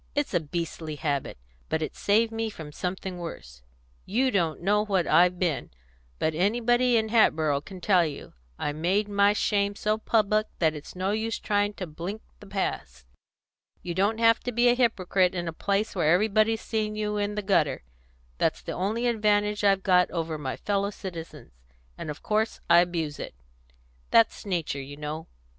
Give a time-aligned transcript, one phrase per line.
[0.15, 1.37] It's a beastly habit.
[1.69, 3.61] But it's saved me from something worse.
[4.03, 5.69] You don't know what I've been;
[6.17, 8.33] but anybody in Hatboro' can tell you.
[8.57, 13.05] I made my shame so public that it's no use trying to blink the past.
[13.83, 17.35] You don't have to be a hypocrite in a place where everybody's seen you in
[17.35, 17.83] the gutter;
[18.39, 21.51] that's the only advantage I've got over my fellow citizens,
[21.95, 23.35] and of course I abuse it;
[24.09, 25.27] that's nature, you know.